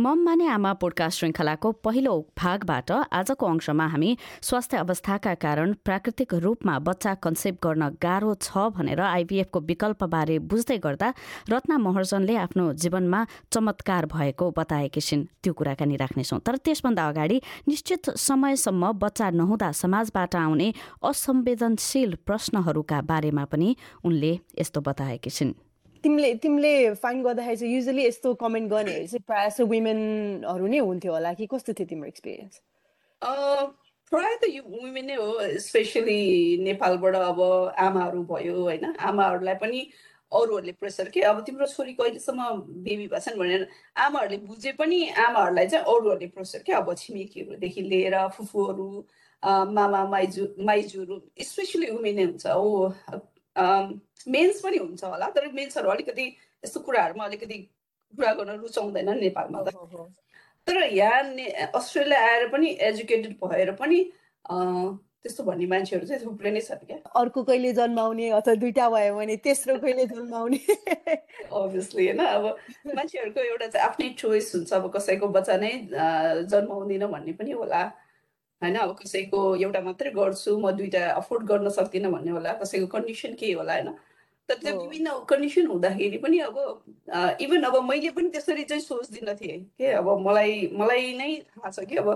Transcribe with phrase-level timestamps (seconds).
[0.00, 4.10] मम माने आमा पोडकास्ट श्रृङ्खलाको पहिलो भागबाट आजको अंशमा हामी
[4.42, 11.12] स्वास्थ्य अवस्थाका कारण प्राकृतिक रूपमा बच्चा कन्सेप्ट गर्न गाह्रो छ भनेर आइभीएफको विकल्पबारे बुझ्दै गर्दा
[11.48, 18.10] रत्ना महर्जनले आफ्नो जीवनमा चमत्कार भएको बताएकी छिन्। त्यो कुराकानी राख्नेछौँ। तर त्यसभन्दा अगाडि निश्चित
[18.20, 20.72] समयसम्म बच्चा नहुँदा समाजबाट आउने
[21.04, 25.56] असंवेदनशील प्रश्नहरूका बारेमा पनि उनले यस्तो बताएकी छिन्।
[26.06, 31.12] तिमीले तिमीले फाइन गर्दाखेरि चाहिँ युजली यस्तो कमेन्ट गर्नेहरू चाहिँ प्रायः जस्तो वुमेनहरू नै हुन्थ्यो
[31.12, 31.46] होला कि?
[31.50, 32.54] कस्तो थियो तिम्रो एक्सपिरियन्स
[34.12, 36.20] प्रायः त यो वुमेन नै हो स्पेसली
[36.62, 37.40] नेपालबाट अब
[37.74, 38.84] आमाहरू भयो होइन?
[39.02, 39.80] आमाहरूलाई पनि
[40.32, 41.20] अरूहरूले प्रेसर के?
[41.26, 42.42] अब तिम्रो छोरी कहिलेसम्म
[42.86, 43.66] बेबी भएछन् भनेर
[44.06, 46.72] आमाहरूले बुझे पनि आमाहरूलाई चाहिँ अरूहरूले प्रेसर के?
[46.72, 48.88] अब छिमेकीहरूदेखि लिएर फुफूहरू
[49.42, 52.90] मामा माइजू माइजूहरू स्पेसली वुमेन नै हुन्छ। ओ
[53.56, 56.26] मेन्स पनि हुन्छ होला तर मेन्सहरू अलिकति
[56.64, 57.58] यस्तो कुराहरूमा अलिकति
[58.14, 59.74] कुरा गर्न रुचाउँदैन नेपालमा त।
[60.66, 61.22] तर यहाँ
[61.74, 63.98] अस्ट्रेलिया आएर पनि एजुकेटेड भएर पनि
[64.46, 69.36] त्यस्तो भन्ने मान्छेहरू चाहिँ थुप्रै नै छन् क्या। अर्को कहिले जन्माउने अथवा दुइटा भयो भने
[69.42, 70.58] तेस्रो कहिले जन्माउने?
[71.50, 72.44] अभियसली होइन अब
[72.94, 75.72] मान्छेहरूको एउटा चाहिँ आफ्नै चोइस हुन्छ अब कसैको बच्चा नै
[76.46, 77.82] जन्माउँदिन भन्ने पनि होला।
[78.62, 83.34] होइन अब कसैको एउटा मात्रै गर्छु म दुइटा अफोर्ड गर्न सक्दिनँ भन्ने होला कसैको कन्डिसन
[83.40, 83.90] के होला होइन?
[84.48, 86.56] तर त्यो विभिन्न कन्डिसन हुँदाखेरि पनि अब
[87.40, 91.84] इभन अब मैले पनि त्यसरी चाहिँ सोच्दिनँ थिएँ के अब मलाई मलाई नै थाहा छ
[91.84, 92.08] कि अब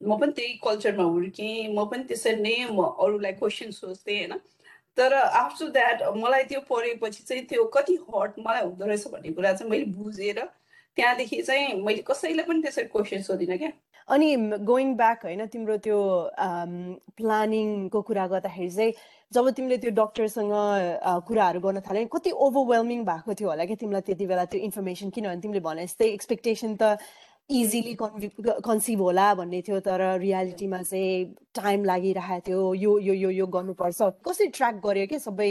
[0.00, 4.38] म पनि त्यही कल्चरमा हुर्केँ म पनि त्यसरी नै म अरूलाई क्वेसन सोच्थेँ होइन?
[4.96, 9.52] तर आफ्टर द्याट मलाई त्यो पढेपछि चाहिँ त्यो कति हट मलाई हुँदो रहेछ भन्ने कुरा
[9.52, 10.40] चाहिँ मैले बुझेर
[10.96, 13.70] त्यहाँदेखि चाहिँ मैले कसैलाई पनि त्यसरी क्वेसन सोधिनँ क्या।
[14.10, 14.28] अनि
[14.66, 15.98] गोइङ ब्याक होइन तिम्रो त्यो
[17.20, 18.92] प्लानिङको कुरा गर्दाखेरि चाहिँ
[19.32, 20.52] जब तिमीले त्यो डक्टरसँग
[21.26, 25.40] कुराहरू गर्न थाल्यो कति ओभरवेल्मिङ भएको थियो होला क्या तिमीलाई त्यति बेला त्यो इन्फर्मेसन किनभने
[25.42, 26.98] तिमीले भने जस्तै एक्सपेक्टेसन त
[27.50, 31.14] इजिली कन्सिभ होला भन्ने थियो तर रियालिटीमा चाहिँ
[31.54, 35.50] टाइम लागिरहेको थियो यो यो यो यो गर्नुपर्छ। कसरी ट्र्याक गर्यो कि सबै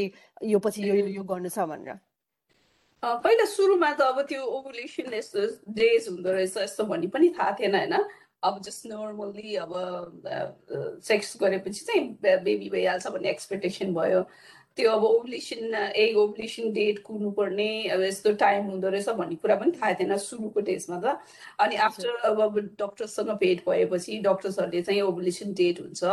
[0.51, 1.99] यो पछि यो यो गर्नु छ भनेर?
[3.03, 5.43] पहिला सुरुमा त अब त्यो ओभुलेसन यस्तो
[5.75, 7.95] डेज हुँदो रहेछ यस्तो भन्ने पनि थाहा थिएन होइन?
[8.43, 9.73] अब जस्ट नर्मल्ली अब
[11.03, 14.23] सेक्स गरेपछि चाहिँ बेबी भइहाल्छ भन्ने एक्सपेक्टेसन भयो।
[14.77, 19.71] त्यो अब ओभुलेसन एग ओभुलेसन डेट कुर्नुपर्ने अब यस्तो टाइम हुँदो रहेछ भन्ने कुरा पनि
[19.75, 21.19] थाहा थिएन सुरुको डेजमा त।
[21.59, 26.03] अनि आफ्टर अब डक्टरसँग भेट भएपछि डक्टर्सहरूले चाहिँ ओभुलेसन डेट हुन्छ।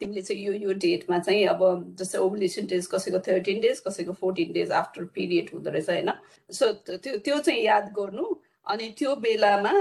[0.00, 1.64] तिमीले चाहिँ यो यो डेटमा चाहिँ अब
[1.98, 6.12] जस्तै ओभुलेसन डेज कसैको थर्टिन डेज कसैको फोर्टिन डेज आफ्टर पिरियड हुँदो रहेछ होइन।
[6.50, 8.34] सो त्यो त्यो चाहिँ याद गर्नु।
[8.70, 9.72] अनि त्यो बेलामा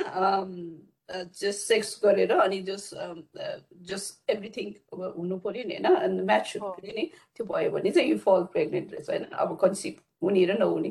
[1.12, 2.96] जस्ट सेक्स गरेर अनि जस्ट
[3.90, 4.74] जस्ट एभ्रिथिङ
[5.18, 6.22] हुनु पऱ्यो नि होइन?
[6.26, 7.06] म्याच हुनु पऱ्यो नि।
[7.36, 9.24] त्यो भयो भने चाहिँ यो फल प्रेग्नेन्ट रहेछ होइन?
[9.34, 10.90] अब कन्सिभ हुने र नहुने।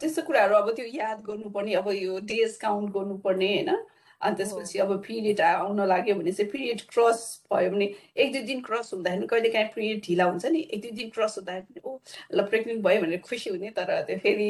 [0.00, 3.76] त्यस्तो कुराहरू अब त्यो याद गर्नुपर्ने अब यो डेज काउन्ट गर्नुपर्ने होइन?
[4.20, 7.20] अनि त्यसपछि अब पिरियड आउन लाग्यो भने चाहिँ पिरियड क्रस
[7.52, 10.60] भयो भने एक दुई दिन क्रस हुँदाखेरि कहिले काहीँ पिरियड ढिला हुन्छ नि?
[10.72, 11.98] एक दुई दिन क्रस हुँदाखेरि ओ
[12.32, 14.48] ल प्रेग्नेन्ट भयो भनेर खुसी हुने तर त्यो फेरि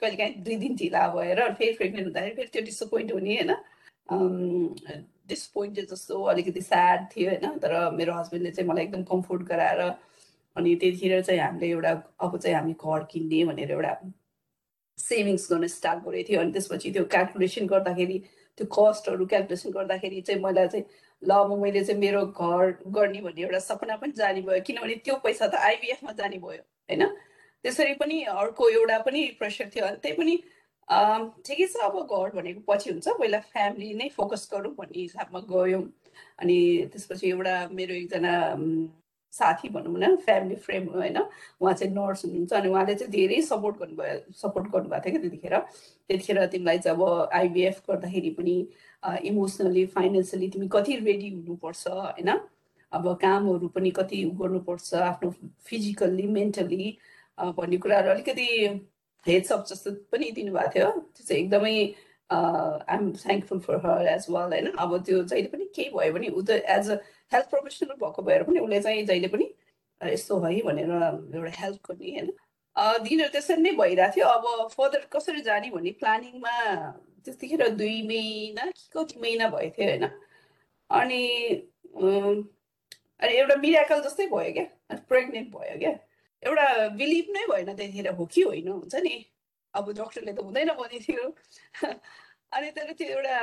[0.00, 5.86] कहिले काहीँ दुई दिन ढिला भएर फेरि प्रेग्नेन्ट हुँदाखेरि फेरि त्यो डिसपोइन्ट हुने होइन डिसपोइन्टेड
[5.88, 9.80] जस्तो अलिकति स्याड थियो होइन तर मेरो हस्बेन्डले चाहिँ मलाई एकदम कम्फोर्ट गराएर
[10.56, 13.92] अनि त्यतिखेर चाहिँ हामीले एउटा अब चाहिँ हामी घर किन्ने भनेर एउटा
[14.98, 18.18] सेभिङ्स गर्न स्टार्ट गरेको थियो। अनि त्यसपछि त्यो क्यालकुलेसन गर्दाखेरि
[18.58, 20.84] त्यो कस्टहरू क्यालकुलेसन गर्दाखेरि चाहिँ मलाई चाहिँ
[21.22, 25.14] ल अब मैले चाहिँ मेरो घर गर्ने भन्ने एउटा सपना पनि जाने भयो। किनभने त्यो
[25.24, 27.02] पैसा त आइबिएफमा जाने भयो होइन
[27.64, 30.36] त्यसरी पनि अर्को एउटा पनि प्रेसर थियो त्यही पनि
[31.46, 35.82] ठिकै छ अब घर भनेको पछि हुन्छ पहिला फ्यामिली नै फोकस गरौँ भन्ने हिसाबमा गयौँ।
[36.40, 36.58] अनि
[36.92, 38.34] त्यसपछि एउटा मेरो एकजना
[39.32, 43.76] साथी भनौँ न फ्यामिली फ्रेन्ड होइन उहाँ चाहिँ नर्स हुनुहुन्छ अनि उहाँले चाहिँ धेरै सपोर्ट
[43.78, 45.56] गर्नुभयो सपोर्ट गर्नुभएको थियो क्या त्यतिखेर।
[46.08, 48.56] त्यतिखेर तिमीलाई चाहिँ अब आइबिएफ गर्दाखेरि पनि
[49.28, 52.30] इमोसनली फाइनेन्सियली तिमी कति रेडी हुनुपर्छ होइन?
[52.92, 55.30] अब कामहरू पनि कति गर्नुपर्छ आफ्नो
[55.68, 56.86] फिजिकल्ली मेन्टली
[57.38, 58.46] भन्ने कुराहरू अलिकति
[59.26, 61.74] हेडसअप जस्तो पनि दिनुभएको थियो। त्यो चाहिँ एकदमै
[62.30, 64.66] I'm thankful for her as well होइन?
[64.78, 66.96] अब त्यो जहिले पनि केही भयो भने ऊ त एज अ
[67.32, 69.46] हेल्थ प्रोफेसनल भएको भएर पनि उसले चाहिँ जहिले पनि
[70.00, 72.28] यस्तो है भनेर एउटा हेल्प गर्ने होइन?
[73.06, 76.54] दिनहरू त्यसरी नै भइरहेको थियो। अब फर्दर कसरी जाने भन्ने प्लानिङमा
[77.24, 80.04] त्यतिखेर दुई महिना कि कति महिना भएको थियो होइन?
[80.90, 81.22] अनि
[83.20, 85.92] अनि एउटा मिराकल जस्तै भयो क्या। प्रेग्नेन्ट भयो क्या।
[86.42, 89.24] एउटा बिलिभ नै भएन त्यतिखेर हो कि होइन हुन्छ नि?
[89.74, 90.70] अब डक्टरले त हुँदैन
[91.00, 91.24] थियो
[92.56, 93.36] अनि तर त्यो एउटा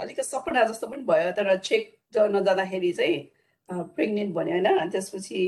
[0.00, 3.18] अलिकति सपना जस्तो पनि भयो तर चेक गर्न जाँदाखेरि चाहिँ
[3.96, 5.40] प्रेग्नेन्ट भन्यो होइन त्यसपछि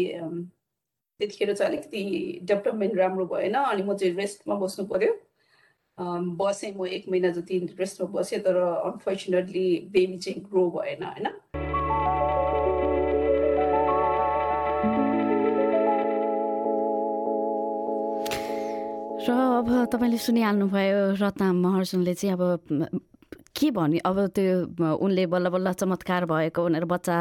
[1.20, 2.02] त्यतिखेर चाहिँ अलिकति
[2.42, 5.12] डेभलपमेन्ट राम्रो भएन अनि म चाहिँ रेस्टमा बस्नु पऱ्यो।
[6.40, 11.65] बसेँ म एक महिना जति रेस्टमा बसेँ तर अनफर्चुनेटली बेबी चाहिँ ग्रो भएन होइन?
[19.26, 22.42] र अब तपाईँले सुनिहाल्नुभयो रत्ना महर्जुनले चाहिँ अब
[23.58, 24.00] के भन्यो?
[24.06, 27.16] अब त्यो उनले बल्ल बल्ल चमत्कार भएको भनेर बच्चा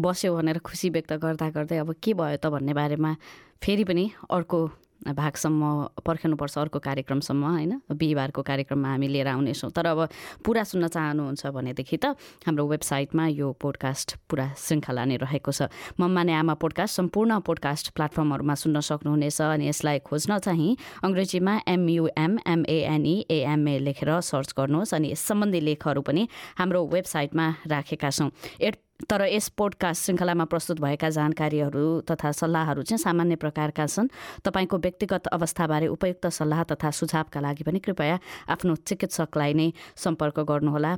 [0.00, 3.12] बस्यो भनेर खुसी व्यक्त गर्दा गर्दै अब के भयो त भन्ने बारेमा
[3.60, 4.60] फेरि पनि अर्को
[5.00, 7.72] भागसम्म पर्खनुपर्छ अर्को कार्यक्रमसम्म होइन?
[7.88, 10.08] बिहिबारको कार्यक्रममा हामी लिएर आउनेछौँ। तर अब
[10.44, 12.16] पुरा सुन्न चाहनुहुन्छ भनेदेखि त
[12.46, 18.54] हाम्रो वेबसाइटमा यो पोडकास्ट पुरा श्रृङ्खला नै रहेको छ। मम्माने आमा पोडकास्ट सम्पूर्ण पोडकास्ट प्लेटफर्महरूमा
[18.54, 25.20] सुन्न सक्नुहुनेछ अनि यसलाई खोज्न चाहिँ अङ्ग्रेजीमा एमयुएम एमएनई एएमए लेखेर सर्च गर्नुहोस् अनि यस
[25.20, 28.30] सम्बन्धी लेखहरू पनि हाम्रो वेबसाइटमा राखेका छौँ।
[28.60, 28.76] एड
[29.08, 34.08] तर यस पोडकास्ट श्रृङ्खलामा प्रस्तुत भएका जानकारीहरू तथा सल्लाहहरू चाहिँ सामान्य प्रकारका छन्।
[34.44, 38.18] तपाईँको व्यक्तिगत अवस्थाबारे उपयुक्त सल्लाह तथा सुझावका लागि पनि कृपया
[38.48, 40.92] आफ्नो चिकित्सकलाई नै सम्पर्क गर्नुहोला।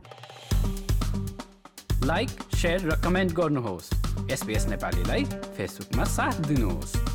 [2.04, 2.30] लाइक
[2.64, 3.90] र कमेन्ट गर्नुहोस्।
[4.66, 5.24] नेपालीलाई
[5.56, 7.11] फेसबुकमा साथ दिनुहोस्।